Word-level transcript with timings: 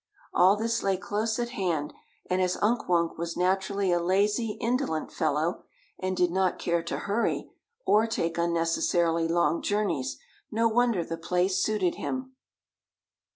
All 0.33 0.55
this 0.55 0.81
lay 0.81 0.97
close 0.97 1.37
at 1.37 1.49
hand, 1.49 1.93
and 2.27 2.41
as 2.41 2.57
Unk 2.59 2.89
Wunk 2.89 3.19
was 3.19 3.37
naturally 3.37 3.91
a 3.91 3.99
lazy, 4.01 4.53
indolent 4.59 5.11
fellow, 5.11 5.61
and 5.99 6.17
did 6.17 6.31
not 6.31 6.57
care 6.57 6.81
to 6.81 6.97
hurry, 7.05 7.51
or 7.85 8.07
take 8.07 8.35
unnecessarily 8.35 9.27
long 9.27 9.61
journeys, 9.61 10.17
no 10.51 10.67
wonder 10.67 11.03
the 11.05 11.17
place 11.19 11.61
suited 11.61 11.93
him. 12.01 12.33